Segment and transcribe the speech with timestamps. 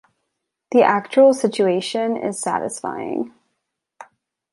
[0.71, 3.35] The actual situation is satisfying.